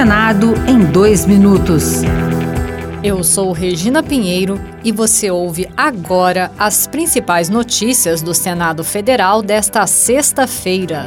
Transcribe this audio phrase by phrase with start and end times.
[0.00, 2.00] Senado em dois minutos.
[3.04, 9.86] Eu sou Regina Pinheiro e você ouve agora as principais notícias do Senado Federal desta
[9.86, 11.04] sexta-feira.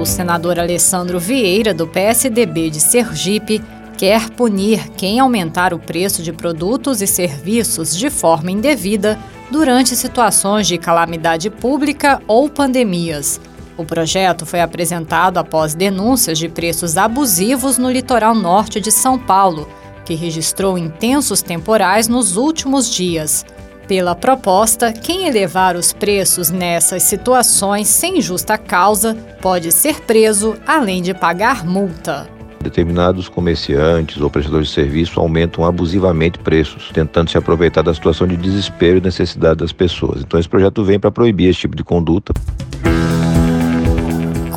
[0.00, 3.60] O senador Alessandro Vieira, do PSDB de Sergipe,
[3.98, 9.18] quer punir quem aumentar o preço de produtos e serviços de forma indevida
[9.50, 13.40] durante situações de calamidade pública ou pandemias.
[13.76, 19.68] O projeto foi apresentado após denúncias de preços abusivos no litoral norte de São Paulo,
[20.04, 23.44] que registrou intensos temporais nos últimos dias.
[23.88, 31.02] Pela proposta, quem elevar os preços nessas situações sem justa causa pode ser preso, além
[31.02, 32.28] de pagar multa.
[32.62, 38.36] Determinados comerciantes ou prestadores de serviço aumentam abusivamente preços, tentando se aproveitar da situação de
[38.36, 40.22] desespero e necessidade das pessoas.
[40.22, 42.32] Então, esse projeto vem para proibir esse tipo de conduta.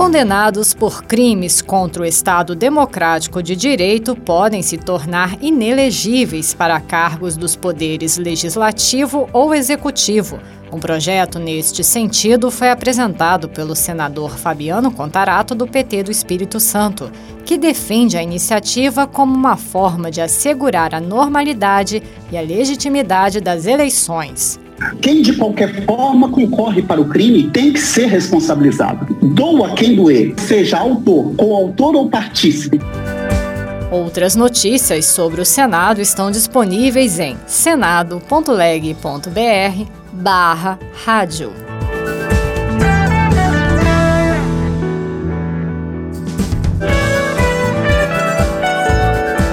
[0.05, 7.35] Condenados por crimes contra o Estado Democrático de Direito podem se tornar inelegíveis para cargos
[7.35, 10.39] dos poderes legislativo ou executivo.
[10.71, 17.11] Um projeto neste sentido foi apresentado pelo senador Fabiano Contarato, do PT do Espírito Santo,
[17.43, 23.65] que defende a iniciativa como uma forma de assegurar a normalidade e a legitimidade das
[23.65, 24.59] eleições.
[25.01, 29.15] Quem de qualquer forma concorre para o crime tem que ser responsabilizado.
[29.21, 32.79] Doa quem doer, seja autor, coautor ou partícipe.
[33.91, 38.25] Outras notícias sobre o Senado estão disponíveis em senado.leg.br
[40.11, 41.53] barra rádio.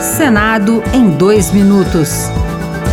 [0.01, 2.31] Senado em dois minutos.